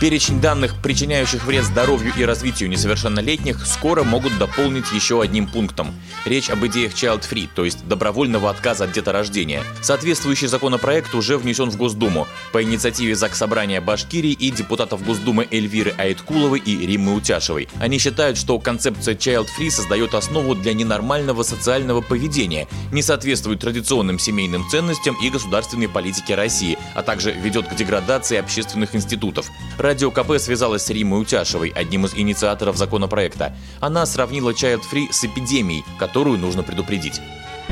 [0.00, 5.92] Перечень данных, причиняющих вред здоровью и развитию несовершеннолетних, скоро могут дополнить еще одним пунктом.
[6.24, 9.64] Речь об идеях Child Free, то есть добровольного отказа от деторождения.
[9.82, 16.60] Соответствующий законопроект уже внесен в Госдуму по инициативе Заксобрания Башкирии и депутатов Госдумы Эльвиры Айткуловой
[16.60, 17.68] и Риммы Утяшевой.
[17.80, 24.20] Они считают, что концепция Child Free создает основу для ненормального социального поведения, не соответствует традиционным
[24.20, 29.50] семейным ценностям и государственной политике России, а также ведет к деградации общественных институтов.
[29.88, 33.56] Радио КП связалась с Римой Утяшевой, одним из инициаторов законопроекта.
[33.80, 37.22] Она сравнила Child Free с эпидемией, которую нужно предупредить.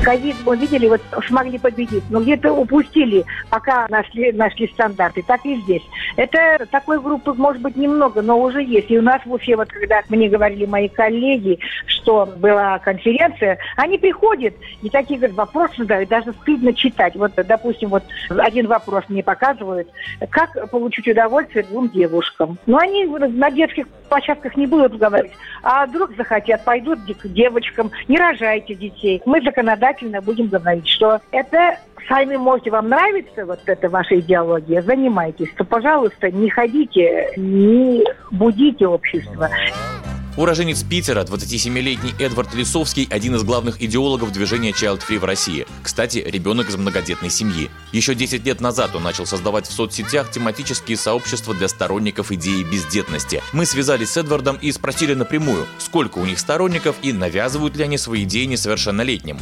[0.03, 5.23] Ковид, мы видели, вот смогли победить, но где-то упустили, пока нашли, нашли стандарты.
[5.25, 5.83] Так и здесь.
[6.15, 8.89] Это такой группы, может быть, немного, но уже есть.
[8.91, 13.97] И у нас в Уфе, вот когда мне говорили мои коллеги, что была конференция, они
[13.97, 17.15] приходят и такие говорят, вопросы задают, даже стыдно читать.
[17.15, 19.89] Вот, допустим, вот один вопрос мне показывают,
[20.29, 22.57] как получить удовольствие двум девушкам.
[22.65, 25.33] Но они на детских площадках не будут говорить,
[25.63, 29.21] а вдруг захотят, пойдут к девочкам, не рожайте детей.
[29.25, 29.86] Мы законодательно
[30.21, 36.31] будем говорить, что это сами можете, вам нравится вот эта ваша идеология, занимайтесь, то, пожалуйста,
[36.31, 39.49] не ходите, не будите общество.
[40.37, 45.65] Уроженец Питера, 27-летний Эдвард Лисовский, один из главных идеологов движения Child Free в России.
[45.81, 47.71] Кстати, ребенок из многодетной семьи.
[47.91, 53.41] Еще 10 лет назад он начал создавать в соцсетях тематические сообщества для сторонников идеи бездетности.
[53.51, 57.97] Мы связались с Эдвардом и спросили напрямую, сколько у них сторонников и навязывают ли они
[57.97, 59.39] свои идеи несовершеннолетним.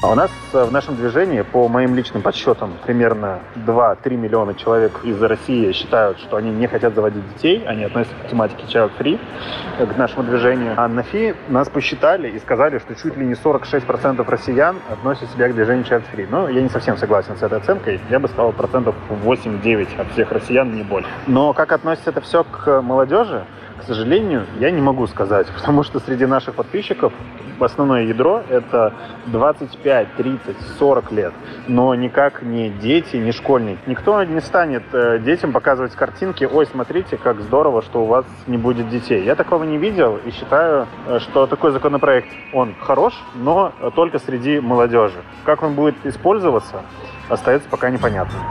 [0.00, 4.92] А у нас э, в нашем движении, по моим личным подсчетам, примерно 2-3 миллиона человек
[5.02, 9.18] из России считают, что они не хотят заводить детей, они относятся к тематике Child Free,
[9.76, 10.74] э, к нашему движению.
[10.76, 15.48] А на ФИ нас посчитали и сказали, что чуть ли не 46% россиян относят себя
[15.48, 16.28] к движению Child Free.
[16.30, 18.00] Но я не совсем согласен с этой оценкой.
[18.08, 21.10] Я бы сказал процентов 8-9 от всех россиян, не больше.
[21.26, 23.44] Но как относится это все к молодежи?
[23.88, 27.10] Сожалению, я не могу сказать, потому что среди наших подписчиков
[27.58, 28.92] основное ядро это
[29.28, 31.32] 25, 30, 40 лет,
[31.68, 33.80] но никак не дети, не школьники.
[33.86, 38.58] Никто не станет э, детям показывать картинки, ой, смотрите, как здорово, что у вас не
[38.58, 39.24] будет детей.
[39.24, 44.60] Я такого не видел и считаю, э, что такой законопроект, он хорош, но только среди
[44.60, 45.22] молодежи.
[45.44, 46.82] Как он будет использоваться,
[47.30, 48.42] остается пока непонятным.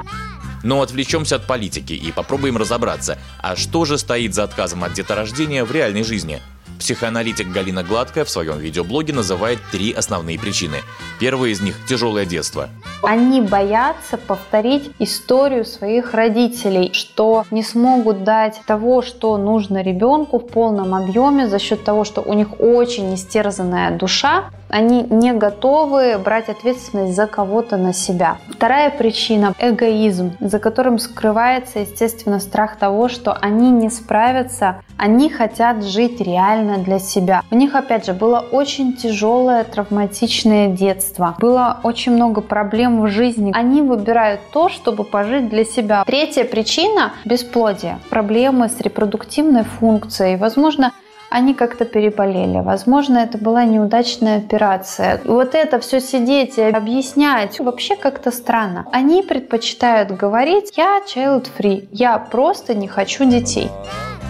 [0.68, 5.64] Но отвлечемся от политики и попробуем разобраться, а что же стоит за отказом от деторождения
[5.64, 6.42] в реальной жизни–
[6.80, 10.82] Психоаналитик Галина Гладкая в своем видеоблоге называет три основные причины.
[11.20, 12.70] Первая из них– тяжелое детство.
[13.04, 20.48] Они боятся повторить историю своих родителей, что не смогут дать того, что нужно ребенку в
[20.48, 26.50] полном объеме за счет того, что у них очень истерзанная душа, они не готовы брать
[26.50, 28.38] ответственность за кого-то на себя.
[28.50, 35.86] Вторая причина– эгоизм, за которым скрывается, естественно, страх того, что они не справятся, они хотят
[35.86, 37.44] жить реально для себя.
[37.52, 43.52] У них, опять же, было очень тяжелое травматичное детство, было очень много проблем в жизни.
[43.54, 46.04] Они выбирают то, чтобы пожить для себя.
[46.06, 50.94] Третья причина– бесплодие, проблемы с репродуктивной функцией, возможно,
[51.30, 52.60] они как-то переболели.
[52.60, 55.20] Возможно, это была неудачная операция.
[55.26, 58.86] Вот это все сидеть и объяснять вообще как-то странно.
[58.92, 63.70] Они предпочитают говорить «я child free», «я просто не хочу детей».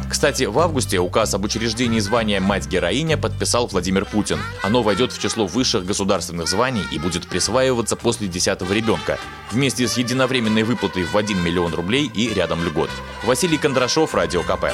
[0.10, 4.40] Кстати, в августе указ об учреждении звания «Мать-героиня» подписал Владимир Путин.
[4.64, 9.20] Оно войдет в число высших государственных званий и будет присваиваться после десятого ребенка,
[9.52, 12.90] вместе с единовременной выплатой в 1 миллион рублей и рядом льгот.
[13.24, 14.68] Василий Кондрашов, Радио КП.